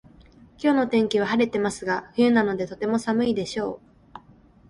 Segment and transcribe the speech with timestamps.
[0.57, 3.79] 今日の天気は晴れてますが冬なのでとても寒いでしょ
[4.15, 4.19] う